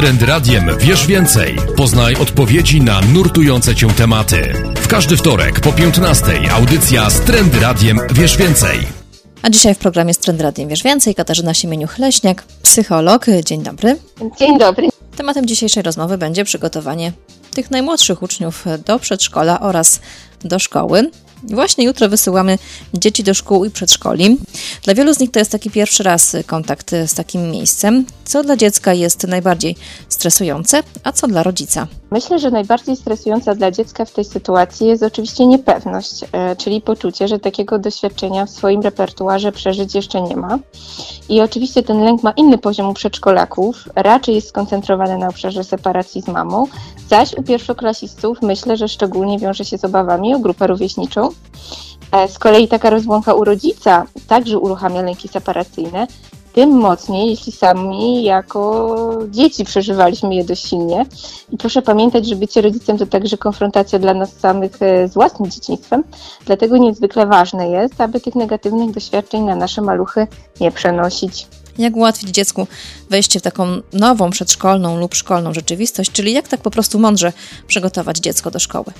Trend 0.00 0.22
Radiem 0.22 0.70
wiesz 0.78 1.06
więcej. 1.06 1.56
Poznaj 1.76 2.14
odpowiedzi 2.14 2.80
na 2.80 3.00
nurtujące 3.00 3.74
cię 3.74 3.86
tematy. 3.86 4.52
W 4.76 4.88
każdy 4.88 5.16
wtorek 5.16 5.60
po 5.60 5.72
15 5.72 6.26
audycja 6.52 7.10
z 7.10 7.20
Trend 7.20 7.54
Radiem 7.62 7.98
wiesz 8.12 8.36
więcej. 8.36 8.78
A 9.42 9.50
dzisiaj 9.50 9.74
w 9.74 9.78
programie 9.78 10.14
z 10.14 10.18
Trend 10.18 10.40
Radiem 10.40 10.68
wiesz 10.68 10.82
więcej 10.82 11.14
Katarzyna 11.14 11.52
Siemieniuk-Leśniak, 11.52 12.42
psycholog. 12.62 13.26
Dzień 13.44 13.62
dobry. 13.62 13.96
Dzień 14.38 14.58
dobry. 14.58 14.88
Tematem 15.16 15.46
dzisiejszej 15.46 15.82
rozmowy 15.82 16.18
będzie 16.18 16.44
przygotowanie 16.44 17.12
tych 17.54 17.70
najmłodszych 17.70 18.22
uczniów 18.22 18.64
do 18.86 18.98
przedszkola 18.98 19.60
oraz 19.60 20.00
do 20.44 20.58
szkoły. 20.58 21.10
Właśnie 21.42 21.84
jutro 21.84 22.08
wysyłamy 22.08 22.58
dzieci 22.94 23.22
do 23.22 23.34
szkół 23.34 23.64
i 23.64 23.70
przedszkoli. 23.70 24.38
Dla 24.82 24.94
wielu 24.94 25.14
z 25.14 25.18
nich 25.18 25.30
to 25.30 25.38
jest 25.38 25.52
taki 25.52 25.70
pierwszy 25.70 26.02
raz 26.02 26.36
kontakt 26.46 26.90
z 27.06 27.14
takim 27.14 27.50
miejscem. 27.50 28.04
Co 28.24 28.42
dla 28.42 28.56
dziecka 28.56 28.94
jest 28.94 29.26
najbardziej 29.26 29.76
stresujące, 30.08 30.82
a 31.04 31.12
co 31.12 31.28
dla 31.28 31.42
rodzica? 31.42 31.86
Myślę, 32.10 32.38
że 32.38 32.50
najbardziej 32.50 32.96
stresująca 32.96 33.54
dla 33.54 33.70
dziecka 33.70 34.04
w 34.04 34.12
tej 34.12 34.24
sytuacji 34.24 34.86
jest 34.86 35.02
oczywiście 35.02 35.46
niepewność, 35.46 36.24
e, 36.32 36.56
czyli 36.56 36.80
poczucie, 36.80 37.28
że 37.28 37.38
takiego 37.38 37.78
doświadczenia 37.78 38.46
w 38.46 38.50
swoim 38.50 38.80
repertuarze 38.80 39.52
przeżyć 39.52 39.94
jeszcze 39.94 40.22
nie 40.22 40.36
ma. 40.36 40.58
I 41.28 41.40
oczywiście 41.40 41.82
ten 41.82 42.04
lęk 42.04 42.22
ma 42.22 42.30
inny 42.30 42.58
poziom 42.58 42.88
u 42.88 42.94
przedszkolaków, 42.94 43.88
raczej 43.94 44.34
jest 44.34 44.48
skoncentrowany 44.48 45.18
na 45.18 45.28
obszarze 45.28 45.64
separacji 45.64 46.22
z 46.22 46.28
mamą, 46.28 46.66
zaś 47.08 47.34
u 47.34 47.42
pierwszoklasistów 47.42 48.42
myślę, 48.42 48.76
że 48.76 48.88
szczególnie 48.88 49.38
wiąże 49.38 49.64
się 49.64 49.78
z 49.78 49.84
obawami 49.84 50.34
o 50.34 50.38
grupę 50.38 50.66
rówieśniczą. 50.66 51.28
E, 52.12 52.28
z 52.28 52.38
kolei 52.38 52.68
taka 52.68 52.90
rozłąka 52.90 53.34
u 53.34 53.44
rodzica 53.44 54.06
także 54.28 54.58
uruchamia 54.58 55.02
lęki 55.02 55.28
separacyjne, 55.28 56.06
tym 56.52 56.70
mocniej, 56.70 57.30
jeśli 57.30 57.52
sami 57.52 58.24
jako 58.24 59.18
dzieci 59.28 59.64
przeżywaliśmy 59.64 60.34
je 60.34 60.44
dość 60.44 60.68
silnie. 60.68 61.06
I 61.52 61.56
proszę 61.56 61.82
pamiętać, 61.82 62.26
że 62.26 62.36
bycie 62.36 62.60
rodzicem 62.60 62.98
to 62.98 63.06
także 63.06 63.38
konfrontacja 63.38 63.98
dla 63.98 64.14
nas 64.14 64.32
samych 64.32 64.82
e, 64.82 65.08
z 65.08 65.14
własnym 65.14 65.50
dzieciństwem. 65.50 66.04
Dlatego 66.46 66.76
niezwykle 66.76 67.26
ważne 67.26 67.68
jest, 67.68 68.00
aby 68.00 68.20
tych 68.20 68.34
negatywnych 68.34 68.90
doświadczeń 68.90 69.42
na 69.42 69.56
nasze 69.56 69.82
maluchy 69.82 70.26
nie 70.60 70.72
przenosić. 70.72 71.46
Jak 71.78 71.96
ułatwić 71.96 72.30
dziecku 72.30 72.66
wejście 73.10 73.40
w 73.40 73.42
taką 73.42 73.66
nową 73.92 74.30
przedszkolną 74.30 74.96
lub 74.96 75.14
szkolną 75.14 75.54
rzeczywistość, 75.54 76.12
czyli 76.12 76.32
jak 76.32 76.48
tak 76.48 76.60
po 76.60 76.70
prostu 76.70 76.98
mądrze 76.98 77.32
przygotować 77.66 78.18
dziecko 78.18 78.50
do 78.50 78.58
szkoły? 78.58 78.92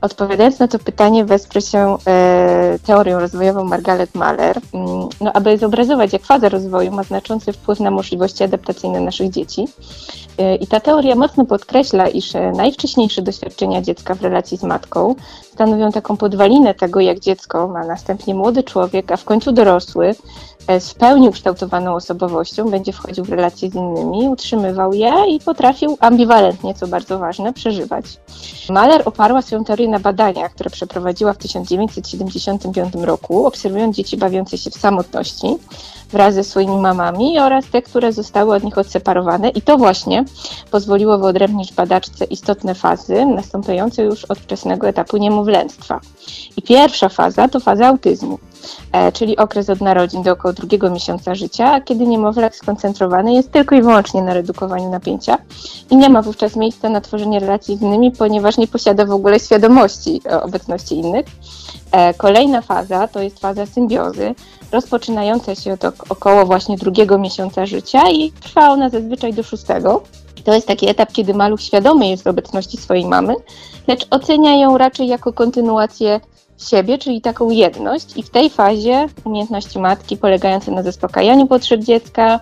Odpowiadając 0.00 0.58
na 0.58 0.68
to 0.68 0.78
pytanie, 0.78 1.24
wesprę 1.24 1.60
się 1.60 1.96
e, 2.06 2.78
teorią 2.86 3.18
rozwojową 3.18 3.64
Margaret 3.64 4.14
Mahler, 4.14 4.60
mm, 4.74 5.08
no, 5.20 5.32
aby 5.32 5.58
zobrazować, 5.58 6.12
jak 6.12 6.22
faza 6.22 6.48
rozwoju 6.48 6.92
ma 6.92 7.02
znaczący 7.02 7.52
wpływ 7.52 7.80
na 7.80 7.90
możliwości 7.90 8.44
adaptacyjne 8.44 9.00
naszych 9.00 9.30
dzieci. 9.30 9.68
E, 10.38 10.56
I 10.56 10.66
ta 10.66 10.80
teoria 10.80 11.14
mocno 11.14 11.44
podkreśla, 11.44 12.08
iż 12.08 12.34
e, 12.34 12.52
najwcześniejsze 12.52 13.22
doświadczenia 13.22 13.82
dziecka 13.82 14.14
w 14.14 14.22
relacji 14.22 14.56
z 14.56 14.62
matką 14.62 15.14
stanowią 15.52 15.92
taką 15.92 16.16
podwalinę 16.16 16.74
tego, 16.74 17.00
jak 17.00 17.20
dziecko, 17.20 17.74
a 17.76 17.84
następnie 17.84 18.34
młody 18.34 18.62
człowiek, 18.62 19.12
a 19.12 19.16
w 19.16 19.24
końcu 19.24 19.52
dorosły, 19.52 20.14
z 20.78 20.90
w 20.90 20.94
pełni 20.94 21.28
ukształtowaną 21.28 21.94
osobowością 21.94 22.70
będzie 22.70 22.92
wchodził 22.92 23.24
w 23.24 23.28
relacje 23.28 23.70
z 23.70 23.74
innymi, 23.74 24.28
utrzymywał 24.28 24.92
je 24.92 25.12
i 25.28 25.40
potrafił 25.40 25.96
ambiwalentnie, 26.00 26.74
co 26.74 26.86
bardzo 26.86 27.18
ważne, 27.18 27.52
przeżywać. 27.52 28.04
Mahler 28.70 29.02
oparła 29.04 29.42
swoją 29.42 29.64
teorię 29.64 29.88
na 29.88 29.98
badaniach, 29.98 30.54
które 30.54 30.70
przeprowadziła 30.70 31.32
w 31.32 31.38
1975 31.38 32.94
roku, 32.94 33.46
obserwując 33.46 33.96
dzieci 33.96 34.16
bawiące 34.16 34.58
się 34.58 34.70
w 34.70 34.74
samotności 34.74 35.56
wraz 36.12 36.34
ze 36.34 36.44
swoimi 36.44 36.76
mamami 36.76 37.38
oraz 37.38 37.64
te, 37.66 37.82
które 37.82 38.12
zostały 38.12 38.54
od 38.54 38.64
nich 38.64 38.78
odseparowane 38.78 39.48
i 39.48 39.62
to 39.62 39.78
właśnie 39.78 40.24
pozwoliło 40.70 41.18
wyodrębnić 41.18 41.72
badaczce 41.72 42.24
istotne 42.24 42.74
fazy 42.74 43.26
następujące 43.26 44.02
już 44.02 44.24
od 44.24 44.38
wczesnego 44.38 44.88
etapu 44.88 45.16
niemowlęctwa. 45.16 46.00
I 46.56 46.62
pierwsza 46.62 47.08
faza 47.08 47.48
to 47.48 47.60
faza 47.60 47.86
autyzmu. 47.86 48.38
E, 48.92 49.12
czyli 49.12 49.36
okres 49.36 49.70
od 49.70 49.80
narodzin 49.80 50.22
do 50.22 50.32
około 50.32 50.54
drugiego 50.54 50.90
miesiąca 50.90 51.34
życia, 51.34 51.80
kiedy 51.80 52.06
niemowlak 52.06 52.56
skoncentrowany 52.56 53.34
jest 53.34 53.52
tylko 53.52 53.74
i 53.74 53.82
wyłącznie 53.82 54.22
na 54.22 54.34
redukowaniu 54.34 54.90
napięcia 54.90 55.38
i 55.90 55.96
nie 55.96 56.08
ma 56.08 56.22
wówczas 56.22 56.56
miejsca 56.56 56.88
na 56.88 57.00
tworzenie 57.00 57.40
relacji 57.40 57.76
z 57.76 57.82
innymi, 57.82 58.12
ponieważ 58.12 58.58
nie 58.58 58.66
posiada 58.66 59.04
w 59.04 59.10
ogóle 59.10 59.40
świadomości 59.40 60.20
obecności 60.42 60.94
innych. 60.94 61.26
E, 61.92 62.14
kolejna 62.14 62.62
faza 62.62 63.08
to 63.08 63.20
jest 63.20 63.40
faza 63.40 63.66
symbiozy, 63.66 64.34
rozpoczynająca 64.72 65.54
się 65.54 65.72
od 65.72 65.84
około 66.08 66.46
właśnie 66.46 66.76
drugiego 66.76 67.18
miesiąca 67.18 67.66
życia 67.66 68.10
i 68.10 68.32
trwa 68.32 68.70
ona 68.70 68.88
zazwyczaj 68.88 69.34
do 69.34 69.42
szóstego. 69.42 70.02
To 70.44 70.54
jest 70.54 70.66
taki 70.66 70.88
etap, 70.88 71.12
kiedy 71.12 71.34
maluch 71.34 71.62
świadomy 71.62 72.08
jest 72.08 72.26
obecności 72.26 72.76
swojej 72.76 73.06
mamy, 73.06 73.34
lecz 73.88 74.06
ocenia 74.10 74.56
ją 74.56 74.78
raczej 74.78 75.08
jako 75.08 75.32
kontynuację 75.32 76.20
siebie, 76.68 76.98
czyli 76.98 77.20
taką 77.20 77.50
jedność. 77.50 78.16
I 78.16 78.22
w 78.22 78.30
tej 78.30 78.50
fazie 78.50 79.06
umiejętności 79.24 79.78
matki 79.78 80.16
polegające 80.16 80.70
na 80.70 80.82
zaspokajaniu 80.82 81.46
potrzeb 81.46 81.80
dziecka, 81.80 82.40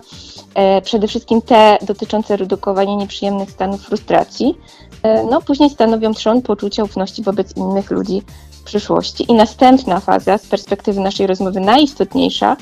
e, 0.55 0.81
przede 0.81 1.07
wszystkim 1.07 1.41
te 1.41 1.77
dotyczące 1.81 2.37
redukowania 2.37 2.95
nieprzyjemnych 2.95 3.51
stanów 3.51 3.81
frustracji, 3.81 4.57
e, 5.03 5.23
no 5.23 5.41
później 5.41 5.69
stanowią 5.69 6.13
trzon 6.13 6.41
poczucia 6.41 6.83
ufności 6.83 7.23
wobec 7.23 7.57
innych 7.57 7.91
ludzi 7.91 8.21
w 8.51 8.63
przyszłości. 8.63 9.31
I 9.31 9.33
następna 9.33 9.99
faza, 9.99 10.37
z 10.37 10.45
perspektywy 10.45 11.01
naszej 11.01 11.27
rozmowy 11.27 11.59
najistotniejsza, 11.59 12.57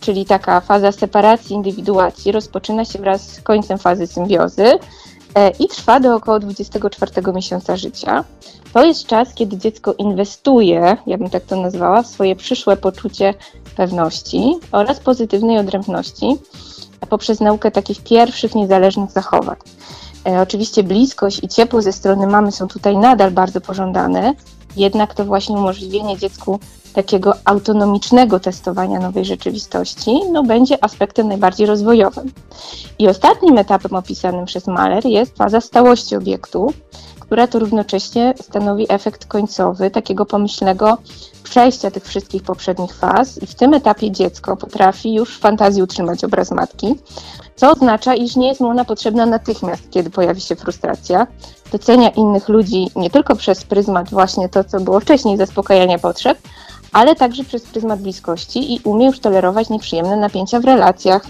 czyli, 0.00 0.24
taka 0.24 0.60
faza 0.60 0.92
separacji, 0.92 1.56
indywiduacji, 1.56 2.32
rozpoczyna 2.32 2.84
się 2.84 2.98
wraz 2.98 3.32
z 3.32 3.40
końcem 3.40 3.78
fazy 3.78 4.06
symbiozy 4.06 4.78
i 5.58 5.68
trwa 5.68 6.00
do 6.00 6.14
około 6.14 6.38
24 6.38 7.32
miesiąca 7.32 7.76
życia. 7.76 8.24
To 8.72 8.84
jest 8.84 9.06
czas, 9.06 9.34
kiedy 9.34 9.56
dziecko 9.56 9.94
inwestuje, 9.98 10.96
ja 11.06 11.18
bym 11.18 11.30
tak 11.30 11.44
to 11.44 11.56
nazwała, 11.56 12.02
w 12.02 12.06
swoje 12.06 12.36
przyszłe 12.36 12.76
poczucie 12.76 13.34
pewności 13.76 14.58
oraz 14.72 15.00
pozytywnej 15.00 15.58
odrębności 15.58 16.26
poprzez 17.08 17.40
naukę 17.40 17.70
takich 17.70 18.02
pierwszych 18.02 18.54
niezależnych 18.54 19.10
zachowań. 19.10 19.56
E, 20.26 20.40
oczywiście 20.40 20.82
bliskość 20.82 21.40
i 21.42 21.48
ciepło 21.48 21.82
ze 21.82 21.92
strony 21.92 22.26
mamy 22.26 22.52
są 22.52 22.68
tutaj 22.68 22.96
nadal 22.96 23.30
bardzo 23.30 23.60
pożądane, 23.60 24.34
jednak 24.76 25.14
to 25.14 25.24
właśnie 25.24 25.56
umożliwienie 25.56 26.16
dziecku 26.16 26.60
takiego 26.94 27.34
autonomicznego 27.44 28.40
testowania 28.40 28.98
nowej 28.98 29.24
rzeczywistości 29.24 30.20
no, 30.32 30.42
będzie 30.42 30.84
aspektem 30.84 31.28
najbardziej 31.28 31.66
rozwojowym. 31.66 32.32
I 32.98 33.08
ostatnim 33.08 33.58
etapem 33.58 33.94
opisanym 33.94 34.44
przez 34.44 34.66
Mahler 34.66 35.06
jest 35.06 35.36
faza 35.36 35.60
stałości 35.60 36.16
obiektu, 36.16 36.72
która 37.26 37.46
to 37.46 37.58
równocześnie 37.58 38.34
stanowi 38.42 38.86
efekt 38.88 39.26
końcowy 39.26 39.90
takiego 39.90 40.26
pomyślnego 40.26 40.98
przejścia 41.42 41.90
tych 41.90 42.04
wszystkich 42.04 42.42
poprzednich 42.42 42.94
faz 42.94 43.42
i 43.42 43.46
w 43.46 43.54
tym 43.54 43.74
etapie 43.74 44.10
dziecko 44.10 44.56
potrafi 44.56 45.14
już 45.14 45.36
w 45.36 45.40
fantazji 45.40 45.82
utrzymać 45.82 46.24
obraz 46.24 46.50
matki, 46.50 46.94
co 47.56 47.70
oznacza, 47.70 48.14
iż 48.14 48.36
nie 48.36 48.48
jest 48.48 48.60
mu 48.60 48.68
ona 48.68 48.84
potrzebna 48.84 49.26
natychmiast, 49.26 49.90
kiedy 49.90 50.10
pojawi 50.10 50.40
się 50.40 50.56
frustracja. 50.56 51.26
Docenia 51.72 52.08
innych 52.08 52.48
ludzi 52.48 52.90
nie 52.96 53.10
tylko 53.10 53.36
przez 53.36 53.64
pryzmat 53.64 54.10
właśnie 54.10 54.48
to, 54.48 54.64
co 54.64 54.80
było 54.80 55.00
wcześniej 55.00 55.36
zaspokajania 55.36 55.98
potrzeb, 55.98 56.38
ale 56.92 57.14
także 57.14 57.44
przez 57.44 57.62
pryzmat 57.62 58.00
bliskości 58.00 58.74
i 58.74 58.80
umie 58.84 59.06
już 59.06 59.20
tolerować 59.20 59.70
nieprzyjemne 59.70 60.16
napięcia 60.16 60.60
w 60.60 60.64
relacjach, 60.64 61.26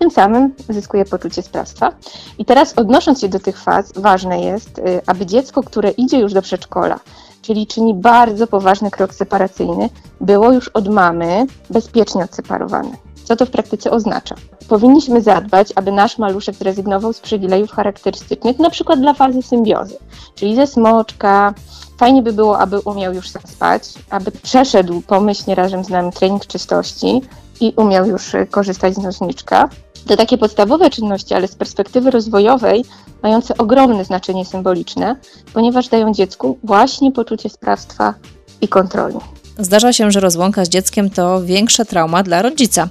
tym 0.00 0.10
samym 0.10 0.54
zyskuje 0.68 1.04
poczucie 1.04 1.42
sprawstwa. 1.42 1.92
I 2.38 2.44
teraz 2.44 2.72
odnosząc 2.76 3.20
się 3.20 3.28
do 3.28 3.40
tych 3.40 3.58
faz, 3.58 3.92
ważne 3.96 4.40
jest, 4.40 4.78
y, 4.78 5.00
aby 5.06 5.26
dziecko, 5.26 5.62
które 5.62 5.90
idzie 5.90 6.18
już 6.18 6.32
do 6.32 6.42
przedszkola, 6.42 7.00
czyli 7.42 7.66
czyni 7.66 7.94
bardzo 7.94 8.46
poważny 8.46 8.90
krok 8.90 9.14
separacyjny, 9.14 9.88
było 10.20 10.52
już 10.52 10.68
od 10.68 10.88
mamy 10.88 11.46
bezpiecznie 11.70 12.24
odseparowane. 12.24 12.90
Co 13.24 13.36
to 13.36 13.46
w 13.46 13.50
praktyce 13.50 13.90
oznacza? 13.90 14.34
Powinniśmy 14.70 15.20
zadbać, 15.20 15.68
aby 15.74 15.92
nasz 15.92 16.18
maluszek 16.18 16.54
zrezygnował 16.54 17.12
z 17.12 17.20
przywilejów 17.20 17.70
charakterystycznych, 17.70 18.58
na 18.58 18.70
przykład 18.70 19.00
dla 19.00 19.14
fazy 19.14 19.42
symbiozy, 19.42 19.98
czyli 20.34 20.56
ze 20.56 20.66
smoczka. 20.66 21.54
Fajnie 21.98 22.22
by 22.22 22.32
było, 22.32 22.58
aby 22.58 22.80
umiał 22.80 23.14
już 23.14 23.28
sam 23.28 23.42
spać, 23.46 23.82
aby 24.10 24.30
przeszedł 24.30 25.00
pomyślnie 25.00 25.54
razem 25.54 25.84
z 25.84 25.88
nami 25.88 26.12
trening 26.12 26.46
czystości 26.46 27.20
i 27.60 27.72
umiał 27.76 28.06
już 28.06 28.32
korzystać 28.50 28.94
z 28.94 28.98
nożniczka. 28.98 29.68
To 30.06 30.16
takie 30.16 30.38
podstawowe 30.38 30.90
czynności, 30.90 31.34
ale 31.34 31.48
z 31.48 31.54
perspektywy 31.54 32.10
rozwojowej 32.10 32.84
mające 33.22 33.56
ogromne 33.58 34.04
znaczenie 34.04 34.44
symboliczne, 34.44 35.16
ponieważ 35.54 35.88
dają 35.88 36.12
dziecku 36.12 36.58
właśnie 36.64 37.12
poczucie 37.12 37.48
sprawstwa 37.48 38.14
i 38.60 38.68
kontroli. 38.68 39.18
Zdarza 39.60 39.92
się, 39.92 40.10
że 40.10 40.20
rozłąka 40.20 40.64
z 40.64 40.68
dzieckiem 40.68 41.10
to 41.10 41.42
większa 41.42 41.84
trauma 41.84 42.22
dla 42.22 42.42
rodzica. 42.42 42.88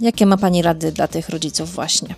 Jakie 0.00 0.26
ma 0.26 0.36
Pani 0.36 0.62
rady 0.62 0.92
dla 0.92 1.08
tych 1.08 1.28
rodziców 1.28 1.74
właśnie? 1.74 2.14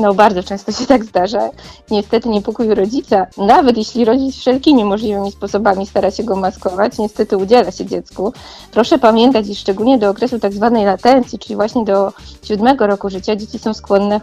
no 0.00 0.14
bardzo 0.14 0.42
często 0.42 0.72
się 0.72 0.86
tak 0.86 1.04
zdarza, 1.04 1.50
niestety 1.90 2.28
niepokój 2.28 2.74
rodzica, 2.74 3.26
nawet 3.36 3.76
jeśli 3.76 4.04
rodzic 4.04 4.36
wszelkimi 4.36 4.84
możliwymi 4.84 5.32
sposobami 5.32 5.86
stara 5.86 6.10
się 6.10 6.24
go 6.24 6.36
maskować, 6.36 6.98
niestety 6.98 7.36
udziela 7.36 7.70
się 7.70 7.86
dziecku. 7.86 8.32
Proszę 8.72 8.98
pamiętać, 8.98 9.48
i 9.48 9.54
szczególnie 9.54 9.98
do 9.98 10.10
okresu 10.10 10.38
tak 10.38 10.52
zwanej 10.52 10.84
latencji, 10.84 11.38
czyli 11.38 11.56
właśnie 11.56 11.84
do 11.84 12.12
siódmego 12.42 12.86
roku 12.86 13.10
życia, 13.10 13.36
dzieci 13.36 13.58
są 13.58 13.74
skłonne 13.74 14.20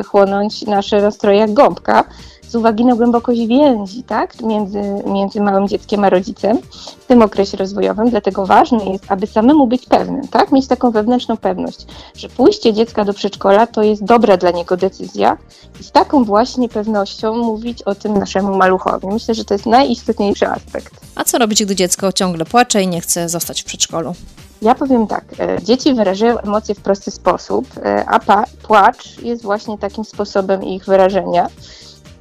y, 0.00 0.02
chłonąć 0.02 0.62
nasze 0.62 1.02
nastroje 1.02 1.38
jak 1.38 1.52
gąbka, 1.52 2.04
z 2.50 2.54
uwagi 2.54 2.84
na 2.84 2.94
głębokość 2.94 3.46
więzi 3.46 4.02
tak, 4.02 4.42
między, 4.42 4.82
między 5.06 5.40
małym 5.40 5.68
dzieckiem 5.68 6.04
a 6.04 6.10
rodzicem 6.10 6.58
w 7.00 7.04
tym 7.06 7.22
okresie 7.22 7.56
rozwojowym. 7.56 8.10
Dlatego 8.10 8.46
ważne 8.46 8.84
jest, 8.84 9.04
aby 9.08 9.26
samemu 9.26 9.66
być 9.66 9.86
pewnym, 9.86 10.28
tak, 10.28 10.52
mieć 10.52 10.66
taką 10.66 10.90
wewnętrzną 10.90 11.36
pewność, 11.36 11.86
że 12.16 12.28
pójście 12.28 12.72
dziecka 12.72 13.04
do 13.04 13.14
przedszkola 13.14 13.66
to 13.66 13.82
jest 13.82 14.04
dobra 14.04 14.36
dla 14.36 14.50
niego 14.50 14.76
decyzja 14.76 15.36
i 15.80 15.84
z 15.84 15.90
taką 15.90 16.24
właśnie 16.24 16.68
pewnością 16.68 17.36
mówić 17.36 17.82
o 17.82 17.94
tym 17.94 18.18
naszemu 18.18 18.56
maluchowi. 18.56 19.06
Myślę, 19.06 19.34
że 19.34 19.44
to 19.44 19.54
jest 19.54 19.66
najistotniejszy 19.66 20.48
aspekt. 20.48 21.00
A 21.14 21.24
co 21.24 21.38
robić, 21.38 21.64
gdy 21.64 21.76
dziecko 21.76 22.12
ciągle 22.12 22.44
płacze 22.44 22.82
i 22.82 22.88
nie 22.88 23.00
chce 23.00 23.28
zostać 23.28 23.62
w 23.62 23.64
przedszkolu? 23.64 24.14
Ja 24.62 24.74
powiem 24.74 25.06
tak, 25.06 25.24
e, 25.38 25.62
dzieci 25.62 25.94
wyrażają 25.94 26.38
emocje 26.38 26.74
w 26.74 26.80
prosty 26.80 27.10
sposób, 27.10 27.66
e, 27.84 28.04
a 28.08 28.44
płacz 28.62 29.18
jest 29.18 29.42
właśnie 29.42 29.78
takim 29.78 30.04
sposobem 30.04 30.64
ich 30.64 30.84
wyrażenia. 30.84 31.48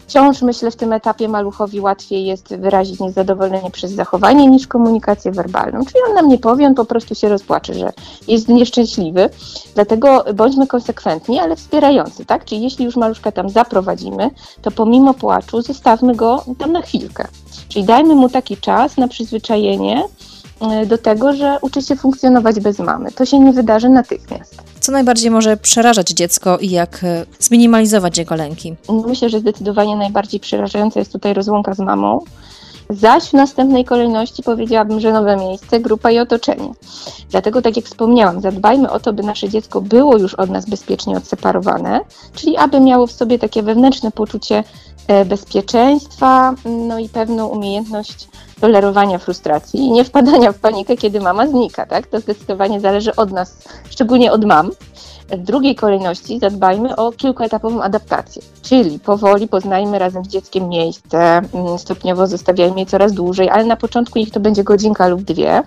Wciąż 0.09 0.41
myślę, 0.41 0.71
w 0.71 0.75
tym 0.75 0.93
etapie 0.93 1.27
maluchowi 1.27 1.79
łatwiej 1.79 2.25
jest 2.25 2.55
wyrazić 2.55 2.99
niezadowolenie 2.99 3.71
przez 3.71 3.91
zachowanie 3.91 4.47
niż 4.47 4.67
komunikację 4.67 5.31
werbalną. 5.31 5.85
Czyli 5.85 5.99
on 6.09 6.15
nam 6.15 6.27
nie 6.27 6.37
powie, 6.37 6.67
on 6.67 6.75
po 6.75 6.85
prostu 6.85 7.15
się 7.15 7.29
rozpłacze, 7.29 7.73
że 7.73 7.89
jest 8.27 8.47
nieszczęśliwy. 8.47 9.29
Dlatego 9.75 10.25
bądźmy 10.33 10.67
konsekwentni, 10.67 11.39
ale 11.39 11.55
wspierający, 11.55 12.25
tak? 12.25 12.45
Czyli 12.45 12.61
jeśli 12.61 12.85
już 12.85 12.95
maluszka 12.95 13.31
tam 13.31 13.49
zaprowadzimy, 13.49 14.29
to 14.61 14.71
pomimo 14.71 15.13
płaczu 15.13 15.61
zostawmy 15.61 16.15
go 16.15 16.43
tam 16.59 16.71
na 16.71 16.81
chwilkę. 16.81 17.27
Czyli 17.69 17.85
dajmy 17.85 18.15
mu 18.15 18.29
taki 18.29 18.57
czas 18.57 18.97
na 18.97 19.07
przyzwyczajenie 19.07 20.03
do 20.87 20.97
tego, 20.97 21.33
że 21.33 21.57
uczy 21.61 21.81
się 21.81 21.95
funkcjonować 21.95 22.59
bez 22.59 22.79
mamy. 22.79 23.11
To 23.11 23.25
się 23.25 23.39
nie 23.39 23.53
wydarzy 23.53 23.89
natychmiast. 23.89 24.55
Co 24.79 24.91
najbardziej 24.91 25.31
może 25.31 25.57
przerażać 25.57 26.09
dziecko 26.09 26.57
i 26.57 26.69
jak 26.69 27.03
e, 27.03 27.25
zminimalizować 27.39 28.17
jego 28.17 28.35
lęki? 28.35 28.75
Myślę, 29.07 29.29
że 29.29 29.39
zdecydowanie 29.39 29.95
najbardziej 29.95 30.39
przerażająca 30.39 30.99
jest 30.99 31.11
tutaj 31.11 31.33
rozłąka 31.33 31.73
z 31.73 31.79
mamą. 31.79 32.19
Zaś 32.89 33.23
w 33.23 33.33
następnej 33.33 33.85
kolejności 33.85 34.43
powiedziałabym, 34.43 34.99
że 34.99 35.13
nowe 35.13 35.35
miejsce, 35.37 35.79
grupa 35.79 36.11
i 36.11 36.19
otoczenie. 36.19 36.71
Dlatego, 37.29 37.61
tak 37.61 37.75
jak 37.75 37.85
wspomniałam, 37.85 38.41
zadbajmy 38.41 38.91
o 38.91 38.99
to, 38.99 39.13
by 39.13 39.23
nasze 39.23 39.49
dziecko 39.49 39.81
było 39.81 40.17
już 40.17 40.33
od 40.33 40.49
nas 40.49 40.69
bezpiecznie 40.69 41.17
odseparowane, 41.17 41.99
czyli 42.33 42.57
aby 42.57 42.79
miało 42.79 43.07
w 43.07 43.11
sobie 43.11 43.39
takie 43.39 43.63
wewnętrzne 43.63 44.11
poczucie 44.11 44.63
e, 45.07 45.25
bezpieczeństwa, 45.25 46.55
no 46.65 46.99
i 46.99 47.09
pewną 47.09 47.47
umiejętność 47.47 48.27
tolerowania 48.61 49.17
frustracji 49.17 49.79
i 49.79 49.91
nie 49.91 50.03
wpadania 50.03 50.51
w 50.51 50.59
panikę, 50.59 50.97
kiedy 50.97 51.19
mama 51.19 51.47
znika, 51.47 51.85
tak? 51.85 52.07
To 52.07 52.19
zdecydowanie 52.19 52.79
zależy 52.79 53.15
od 53.15 53.31
nas, 53.31 53.57
szczególnie 53.89 54.31
od 54.31 54.45
mam. 54.45 54.71
W 55.29 55.43
drugiej 55.43 55.75
kolejności 55.75 56.39
zadbajmy 56.39 56.95
o 56.95 57.11
kilkuetapową 57.11 57.81
adaptację, 57.81 58.41
czyli 58.61 58.99
powoli 58.99 59.47
poznajmy 59.47 59.99
razem 59.99 60.25
z 60.25 60.27
dzieckiem 60.27 60.69
miejsce, 60.69 61.41
mm, 61.53 61.79
stopniowo 61.79 62.27
zostawiajmy 62.27 62.79
je 62.79 62.85
coraz 62.85 63.13
dłużej, 63.13 63.49
ale 63.49 63.65
na 63.65 63.75
początku 63.75 64.19
niech 64.19 64.31
to 64.31 64.39
będzie 64.39 64.63
godzinka 64.63 65.07
lub 65.07 65.21
dwie. 65.21 65.63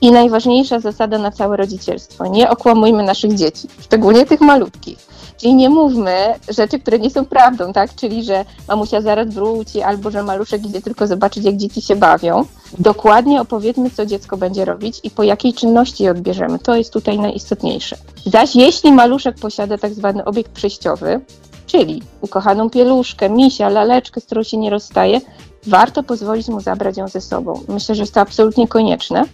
I 0.00 0.12
najważniejsza 0.12 0.80
zasada 0.80 1.18
na 1.18 1.30
całe 1.30 1.56
rodzicielstwo: 1.56 2.26
nie 2.26 2.50
okłamujmy 2.50 3.02
naszych 3.02 3.34
dzieci, 3.34 3.68
szczególnie 3.80 4.26
tych 4.26 4.40
malutkich 4.40 5.10
Czyli 5.40 5.54
nie 5.54 5.70
mówmy 5.70 6.34
rzeczy, 6.48 6.78
które 6.78 6.98
nie 6.98 7.10
są 7.10 7.24
prawdą, 7.24 7.72
tak? 7.72 7.94
Czyli, 7.94 8.24
że 8.24 8.44
mamusia 8.68 9.00
zaraz 9.00 9.28
wróci, 9.28 9.82
albo 9.82 10.10
że 10.10 10.22
maluszek 10.22 10.66
idzie 10.66 10.82
tylko 10.82 11.06
zobaczyć, 11.06 11.44
jak 11.44 11.56
dzieci 11.56 11.82
się 11.82 11.96
bawią. 11.96 12.44
Dokładnie 12.78 13.40
opowiedzmy, 13.40 13.90
co 13.90 14.06
dziecko 14.06 14.36
będzie 14.36 14.64
robić 14.64 15.00
i 15.02 15.10
po 15.10 15.22
jakiej 15.22 15.52
czynności 15.54 16.04
je 16.04 16.10
odbierzemy. 16.10 16.58
To 16.58 16.76
jest 16.76 16.92
tutaj 16.92 17.18
najistotniejsze. 17.18 17.96
Zaś 18.26 18.56
jeśli 18.56 18.92
maluszek 18.92 19.36
posiada 19.36 19.78
tak 19.78 19.94
zwany 19.94 20.24
obiekt 20.24 20.52
przejściowy, 20.52 21.20
czyli 21.66 22.02
ukochaną 22.20 22.70
pieluszkę, 22.70 23.30
misia, 23.30 23.68
laleczkę, 23.68 24.20
z 24.20 24.24
którą 24.24 24.42
się 24.42 24.56
nie 24.56 24.70
rozstaje, 24.70 25.20
warto 25.66 26.02
pozwolić 26.02 26.48
mu 26.48 26.60
zabrać 26.60 26.96
ją 26.96 27.08
ze 27.08 27.20
sobą. 27.20 27.60
Myślę, 27.68 27.94
że 27.94 28.02
jest 28.02 28.14
to 28.14 28.20
absolutnie 28.20 28.68
konieczne. 28.68 29.24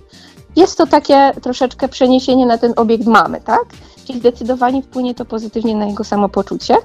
Jest 0.56 0.79
to 0.79 0.87
takie 0.87 1.32
troszeczkę 1.43 1.88
przeniesienie 1.88 2.47
na 2.47 2.58
ten 2.58 2.73
obiekt 2.76 3.06
mamy, 3.06 3.41
tak? 3.41 3.64
Czyli 4.06 4.19
zdecydowanie 4.19 4.82
wpłynie 4.82 5.14
to 5.14 5.25
pozytywnie 5.25 5.76
na 5.76 5.87
jego 5.87 6.05
samopoczucie. 6.05 6.76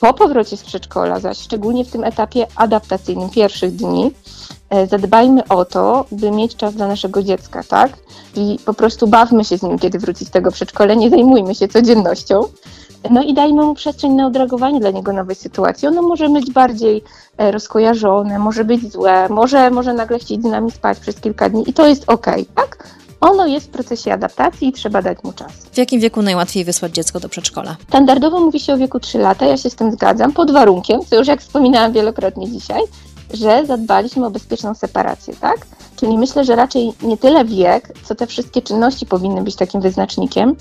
Po 0.00 0.14
powrocie 0.14 0.56
z 0.56 0.64
przedszkola, 0.64 1.20
zaś 1.20 1.38
szczególnie 1.38 1.84
w 1.84 1.90
tym 1.90 2.04
etapie 2.04 2.46
adaptacyjnym 2.56 3.30
pierwszych 3.30 3.76
dni, 3.76 4.10
e, 4.70 4.86
zadbajmy 4.86 5.48
o 5.48 5.64
to, 5.64 6.04
by 6.12 6.30
mieć 6.30 6.56
czas 6.56 6.74
dla 6.74 6.88
naszego 6.88 7.22
dziecka, 7.22 7.62
tak? 7.68 7.92
I 8.36 8.58
po 8.64 8.74
prostu 8.74 9.06
bawmy 9.06 9.44
się 9.44 9.58
z 9.58 9.62
nim, 9.62 9.78
kiedy 9.78 9.98
wróci 9.98 10.24
z 10.24 10.30
tego 10.30 10.50
przedszkola, 10.50 10.94
nie 10.94 11.10
zajmujmy 11.10 11.54
się 11.54 11.68
codziennością. 11.68 12.44
No 13.10 13.22
i 13.22 13.34
dajmy 13.34 13.64
mu 13.64 13.74
przestrzeń 13.74 14.12
na 14.12 14.26
odreagowanie 14.26 14.80
dla 14.80 14.90
niego 14.90 15.12
nowej 15.12 15.36
sytuacji. 15.36 15.88
Ono 15.88 16.02
może 16.02 16.28
być 16.28 16.50
bardziej 16.50 17.04
e, 17.38 17.50
rozkojarzone, 17.50 18.38
może 18.38 18.64
być 18.64 18.92
złe, 18.92 19.28
może, 19.28 19.70
może 19.70 19.94
nagle 19.94 20.18
chcieć 20.18 20.42
z 20.42 20.44
nami 20.44 20.70
spać 20.70 20.98
przez 20.98 21.20
kilka 21.20 21.48
dni 21.48 21.70
i 21.70 21.72
to 21.72 21.86
jest 21.86 22.04
ok, 22.06 22.26
tak? 22.54 22.98
Ono 23.20 23.46
jest 23.46 23.66
w 23.66 23.70
procesie 23.70 24.12
adaptacji 24.12 24.68
i 24.68 24.72
trzeba 24.72 25.02
dać 25.02 25.18
mu 25.24 25.32
czas. 25.32 25.52
W 25.72 25.78
jakim 25.78 26.00
wieku 26.00 26.22
najłatwiej 26.22 26.64
wysłać 26.64 26.92
dziecko 26.92 27.20
do 27.20 27.28
przedszkola? 27.28 27.76
Standardowo 27.88 28.40
mówi 28.40 28.60
się 28.60 28.74
o 28.74 28.76
wieku 28.76 29.00
3 29.00 29.18
lata, 29.18 29.46
ja 29.46 29.56
się 29.56 29.70
z 29.70 29.74
tym 29.74 29.92
zgadzam, 29.92 30.32
pod 30.32 30.50
warunkiem, 30.50 31.00
co 31.10 31.16
już 31.16 31.28
jak 31.28 31.40
wspominałam 31.40 31.92
wielokrotnie 31.92 32.50
dzisiaj, 32.50 32.82
że 33.34 33.66
zadbaliśmy 33.66 34.26
o 34.26 34.30
bezpieczną 34.30 34.74
separację, 34.74 35.34
tak? 35.40 35.66
Czyli 35.96 36.18
myślę, 36.18 36.44
że 36.44 36.56
raczej 36.56 36.92
nie 37.02 37.16
tyle 37.16 37.44
wiek, 37.44 37.92
co 38.04 38.14
te 38.14 38.26
wszystkie 38.26 38.62
czynności 38.62 39.06
powinny 39.06 39.42
być 39.42 39.56
takim 39.56 39.80
wyznacznikiem. 39.80 40.56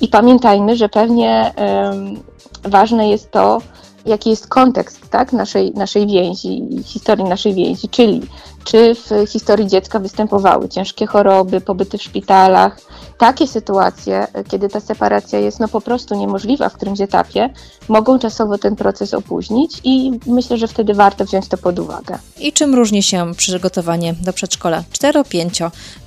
I 0.00 0.08
pamiętajmy, 0.08 0.76
że 0.76 0.88
pewnie 0.88 1.52
um, 1.56 2.20
ważne 2.62 3.08
jest 3.08 3.30
to, 3.30 3.58
jaki 4.06 4.30
jest 4.30 4.46
kontekst 4.46 5.10
tak, 5.10 5.32
naszej, 5.32 5.72
naszej 5.72 6.06
więzi, 6.06 6.62
historii 6.84 7.24
naszej 7.24 7.54
więzi, 7.54 7.88
czyli 7.88 8.20
czy 8.64 8.94
w 8.94 9.30
historii 9.30 9.66
dziecka 9.66 9.98
występowały 9.98 10.68
ciężkie 10.68 11.06
choroby, 11.06 11.60
pobyty 11.60 11.98
w 11.98 12.02
szpitalach. 12.02 12.80
Takie 13.18 13.46
sytuacje, 13.46 14.26
kiedy 14.48 14.68
ta 14.68 14.80
separacja 14.80 15.38
jest 15.38 15.60
no 15.60 15.68
po 15.68 15.80
prostu 15.80 16.14
niemożliwa 16.14 16.68
w 16.68 16.74
którymś 16.74 17.00
etapie, 17.00 17.50
mogą 17.88 18.18
czasowo 18.18 18.58
ten 18.58 18.76
proces 18.76 19.14
opóźnić 19.14 19.80
i 19.84 20.20
myślę, 20.26 20.58
że 20.58 20.68
wtedy 20.68 20.94
warto 20.94 21.24
wziąć 21.24 21.48
to 21.48 21.58
pod 21.58 21.78
uwagę. 21.78 22.18
I 22.40 22.52
czym 22.52 22.74
różni 22.74 23.02
się 23.02 23.34
przygotowanie 23.36 24.14
do 24.14 24.32
przedszkola 24.32 24.84
4, 24.92 25.24
5 25.24 25.58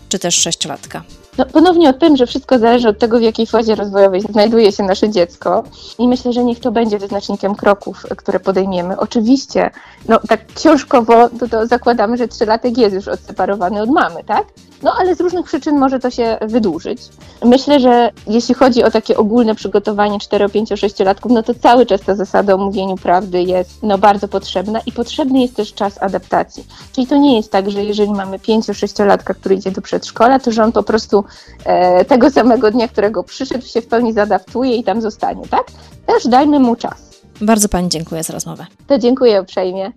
czy 0.09 0.19
też 0.19 0.35
6 0.35 0.65
latka? 0.65 1.03
No, 1.37 1.45
ponownie 1.45 1.89
odpowiem, 1.89 2.17
że 2.17 2.27
wszystko 2.27 2.59
zależy 2.59 2.89
od 2.89 2.99
tego, 2.99 3.19
w 3.19 3.21
jakiej 3.21 3.47
fazie 3.47 3.75
rozwojowej 3.75 4.21
znajduje 4.21 4.71
się 4.71 4.83
nasze 4.83 5.09
dziecko 5.09 5.63
i 5.99 6.07
myślę, 6.07 6.33
że 6.33 6.43
niech 6.43 6.59
to 6.59 6.71
będzie 6.71 6.99
wyznacznikiem 6.99 7.55
kroków, 7.55 8.05
które 8.17 8.39
podejmiemy. 8.39 8.97
Oczywiście, 8.97 9.71
no 10.09 10.19
tak 10.29 10.45
książkowo 10.53 11.29
to, 11.39 11.47
to 11.47 11.67
zakładamy, 11.67 12.17
że 12.17 12.27
trzylatek 12.27 12.77
jest 12.77 12.95
już 12.95 13.07
odseparowany 13.07 13.81
od 13.81 13.89
mamy, 13.89 14.23
tak? 14.23 14.45
No 14.83 14.93
ale 14.99 15.15
z 15.15 15.21
różnych 15.21 15.45
przyczyn 15.45 15.79
może 15.79 15.99
to 15.99 16.09
się 16.09 16.37
wydłużyć. 16.41 17.01
Myślę, 17.45 17.79
że 17.79 18.11
jeśli 18.27 18.55
chodzi 18.55 18.83
o 18.83 18.91
takie 18.91 19.17
ogólne 19.17 19.55
przygotowanie 19.55 20.19
4, 20.19 20.49
5, 20.49 20.69
6 20.75 20.99
latków, 20.99 21.31
no 21.31 21.43
to 21.43 21.53
cały 21.53 21.85
czas 21.85 22.01
ta 22.01 22.15
zasada 22.15 22.53
o 22.53 22.57
mówieniu 22.57 22.95
prawdy 22.95 23.43
jest 23.43 23.83
no, 23.83 23.97
bardzo 23.97 24.27
potrzebna 24.27 24.79
i 24.85 24.91
potrzebny 24.91 25.41
jest 25.41 25.55
też 25.55 25.73
czas 25.73 26.03
adaptacji. 26.03 26.65
Czyli 26.95 27.07
to 27.07 27.17
nie 27.17 27.37
jest 27.37 27.51
tak, 27.51 27.71
że 27.71 27.83
jeżeli 27.83 28.11
mamy 28.11 28.37
5-6 28.37 29.05
latka, 29.05 29.33
który 29.33 29.55
idzie 29.55 29.71
do 29.71 29.81
przedszkola, 29.81 30.39
to 30.39 30.51
że 30.51 30.63
on 30.63 30.71
po 30.71 30.83
prostu 30.83 31.22
e, 31.65 32.05
tego 32.05 32.29
samego 32.29 32.71
dnia, 32.71 32.87
którego 32.87 33.23
przyszedł, 33.23 33.67
się 33.67 33.81
w 33.81 33.87
pełni 33.87 34.13
zaadaptuje 34.13 34.75
i 34.75 34.83
tam 34.83 35.01
zostanie, 35.01 35.47
tak? 35.47 35.63
Też 36.05 36.27
dajmy 36.27 36.59
mu 36.59 36.75
czas. 36.75 37.21
Bardzo 37.41 37.69
Pani 37.69 37.89
dziękuję 37.89 38.23
za 38.23 38.33
rozmowę. 38.33 38.65
To 38.87 38.99
dziękuję 38.99 39.41
uprzejmie. 39.41 39.91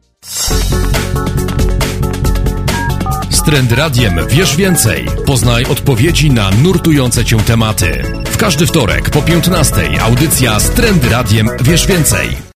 Trend 3.46 3.72
Radiem 3.72 4.20
wiesz 4.28 4.56
więcej. 4.56 5.06
Poznaj 5.26 5.64
odpowiedzi 5.64 6.30
na 6.30 6.50
nurtujące 6.50 7.24
cię 7.24 7.36
tematy. 7.36 8.02
W 8.24 8.36
każdy 8.36 8.66
wtorek 8.66 9.10
po 9.10 9.22
15 9.22 9.74
audycja 10.02 10.60
z 10.60 10.70
Trend 10.70 11.10
Radiem 11.10 11.48
wiesz 11.62 11.86
więcej. 11.86 12.46